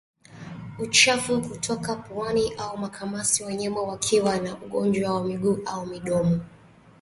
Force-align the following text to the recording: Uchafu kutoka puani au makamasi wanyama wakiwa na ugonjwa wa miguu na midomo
Uchafu 0.79 1.41
kutoka 1.41 1.95
puani 1.95 2.53
au 2.57 2.77
makamasi 2.77 3.43
wanyama 3.43 3.81
wakiwa 3.81 4.39
na 4.39 4.57
ugonjwa 4.65 5.13
wa 5.15 5.23
miguu 5.23 5.57
na 5.57 5.85
midomo 5.85 6.39